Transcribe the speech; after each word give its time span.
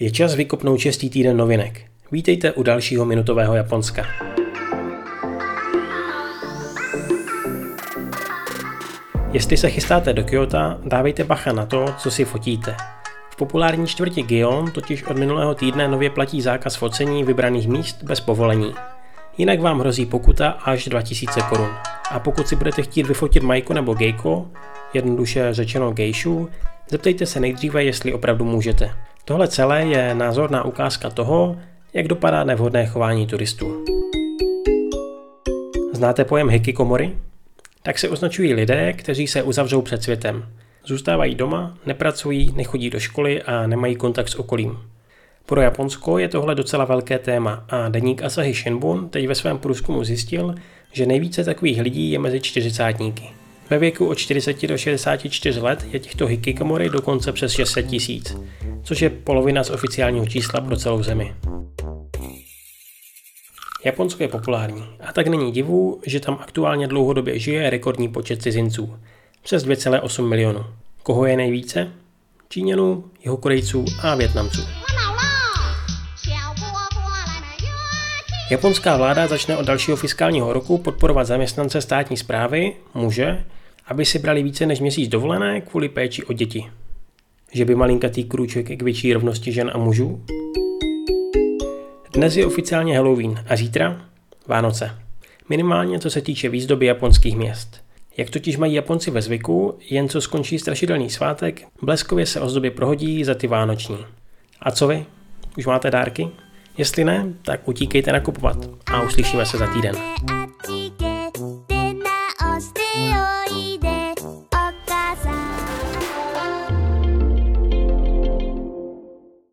Je 0.00 0.10
čas 0.10 0.34
vykopnout 0.34 0.80
čestý 0.80 1.10
týden 1.10 1.36
novinek. 1.36 1.82
Vítejte 2.12 2.52
u 2.52 2.62
dalšího 2.62 3.04
minutového 3.04 3.54
Japonska. 3.54 4.06
Jestli 9.32 9.56
se 9.56 9.70
chystáte 9.70 10.12
do 10.12 10.24
Kyoto, 10.24 10.58
dávejte 10.84 11.24
bacha 11.24 11.52
na 11.52 11.66
to, 11.66 11.84
co 11.98 12.10
si 12.10 12.24
fotíte. 12.24 12.76
V 13.30 13.36
populární 13.36 13.86
čtvrti 13.86 14.22
Gion 14.22 14.70
totiž 14.70 15.02
od 15.02 15.18
minulého 15.18 15.54
týdne 15.54 15.88
nově 15.88 16.10
platí 16.10 16.42
zákaz 16.42 16.76
focení 16.76 17.24
vybraných 17.24 17.68
míst 17.68 18.02
bez 18.02 18.20
povolení. 18.20 18.74
Jinak 19.38 19.60
vám 19.60 19.80
hrozí 19.80 20.06
pokuta 20.06 20.48
až 20.48 20.88
2000 20.88 21.40
korun. 21.42 21.70
A 22.10 22.20
pokud 22.20 22.48
si 22.48 22.56
budete 22.56 22.82
chtít 22.82 23.06
vyfotit 23.06 23.42
Majko 23.42 23.74
nebo 23.74 23.94
Gejko, 23.94 24.46
jednoduše 24.94 25.54
řečeno 25.54 25.92
gejšu, 25.92 26.48
zeptejte 26.90 27.26
se 27.26 27.40
nejdříve, 27.40 27.84
jestli 27.84 28.12
opravdu 28.12 28.44
můžete. 28.44 28.90
Tohle 29.28 29.48
celé 29.48 29.86
je 29.86 30.14
názorná 30.14 30.64
ukázka 30.64 31.10
toho, 31.10 31.56
jak 31.94 32.08
dopadá 32.08 32.44
nevhodné 32.44 32.86
chování 32.86 33.26
turistů. 33.26 33.84
Znáte 35.92 36.24
pojem 36.24 36.48
hikikomory? 36.48 37.16
Tak 37.82 37.98
se 37.98 38.08
označují 38.08 38.54
lidé, 38.54 38.92
kteří 38.92 39.26
se 39.26 39.42
uzavřou 39.42 39.82
před 39.82 40.02
světem. 40.02 40.44
Zůstávají 40.84 41.34
doma, 41.34 41.78
nepracují, 41.86 42.52
nechodí 42.56 42.90
do 42.90 43.00
školy 43.00 43.42
a 43.42 43.66
nemají 43.66 43.96
kontakt 43.96 44.28
s 44.28 44.34
okolím. 44.34 44.78
Pro 45.46 45.60
Japonsko 45.60 46.18
je 46.18 46.28
tohle 46.28 46.54
docela 46.54 46.84
velké 46.84 47.18
téma 47.18 47.64
a 47.68 47.88
deník 47.88 48.22
Asahi 48.22 48.54
Shinbun 48.54 49.08
teď 49.08 49.28
ve 49.28 49.34
svém 49.34 49.58
průzkumu 49.58 50.04
zjistil, 50.04 50.54
že 50.92 51.06
nejvíce 51.06 51.44
takových 51.44 51.80
lidí 51.80 52.10
je 52.10 52.18
mezi 52.18 52.40
čtyřicátníky. 52.40 53.30
Ve 53.70 53.78
věku 53.78 54.06
od 54.06 54.14
40 54.14 54.66
do 54.66 54.78
64 54.78 55.60
let 55.60 55.86
je 55.92 55.98
těchto 55.98 56.26
hikikomory 56.26 56.88
dokonce 56.90 57.32
přes 57.32 57.52
600 57.52 57.86
tisíc, 57.86 58.36
což 58.88 59.00
je 59.00 59.10
polovina 59.10 59.64
z 59.64 59.70
oficiálního 59.70 60.26
čísla 60.26 60.60
pro 60.60 60.76
celou 60.76 61.02
zemi. 61.02 61.34
Japonsko 63.84 64.22
je 64.22 64.28
populární 64.28 64.84
a 65.00 65.12
tak 65.12 65.26
není 65.26 65.52
divu, 65.52 66.00
že 66.06 66.20
tam 66.20 66.38
aktuálně 66.40 66.88
dlouhodobě 66.88 67.38
žije 67.38 67.70
rekordní 67.70 68.08
počet 68.08 68.42
cizinců, 68.42 68.98
přes 69.42 69.66
2,8 69.66 70.28
milionů. 70.28 70.64
Koho 71.02 71.26
je 71.26 71.36
nejvíce? 71.36 71.92
Číňanů, 72.48 73.04
Jihokorejců 73.20 73.84
a 74.02 74.14
Větnamců. 74.14 74.62
Japonská 78.50 78.96
vláda 78.96 79.26
začne 79.26 79.56
od 79.56 79.66
dalšího 79.66 79.96
fiskálního 79.96 80.52
roku 80.52 80.78
podporovat 80.78 81.24
zaměstnance 81.24 81.80
státní 81.80 82.16
zprávy, 82.16 82.72
muže, 82.94 83.44
aby 83.86 84.04
si 84.04 84.18
brali 84.18 84.42
více 84.42 84.66
než 84.66 84.80
měsíc 84.80 85.08
dovolené 85.08 85.60
kvůli 85.60 85.88
péči 85.88 86.24
o 86.24 86.32
děti 86.32 86.70
že 87.52 87.64
by 87.64 87.74
malinkatý 87.74 88.24
krůček 88.24 88.78
k 88.78 88.82
větší 88.82 89.12
rovnosti 89.12 89.52
žen 89.52 89.70
a 89.74 89.78
mužů? 89.78 90.24
Dnes 92.12 92.36
je 92.36 92.46
oficiálně 92.46 92.96
Halloween 92.96 93.44
a 93.48 93.56
zítra 93.56 94.06
Vánoce. 94.46 94.90
Minimálně 95.48 95.98
co 95.98 96.10
se 96.10 96.20
týče 96.20 96.48
výzdoby 96.48 96.86
japonských 96.86 97.36
měst. 97.36 97.80
Jak 98.16 98.30
totiž 98.30 98.56
mají 98.56 98.74
Japonci 98.74 99.10
ve 99.10 99.22
zvyku, 99.22 99.78
jen 99.90 100.08
co 100.08 100.20
skončí 100.20 100.58
strašidelný 100.58 101.10
svátek, 101.10 101.62
bleskově 101.82 102.26
se 102.26 102.40
ozdoby 102.40 102.70
prohodí 102.70 103.24
za 103.24 103.34
ty 103.34 103.46
vánoční. 103.46 103.98
A 104.60 104.70
co 104.70 104.86
vy? 104.86 105.06
Už 105.58 105.66
máte 105.66 105.90
dárky? 105.90 106.28
Jestli 106.78 107.04
ne, 107.04 107.32
tak 107.42 107.68
utíkejte 107.68 108.12
nakupovat 108.12 108.56
a 108.86 109.02
uslyšíme 109.02 109.46
se 109.46 109.58
za 109.58 109.66
týden. 109.66 109.94